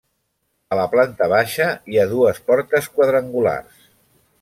A 0.75 0.79
la 0.79 0.85
planta 0.93 1.27
baixa 1.35 1.69
hi 1.93 2.01
ha 2.05 2.09
dues 2.17 2.43
portes 2.51 2.93
quadrangulars. 2.97 3.91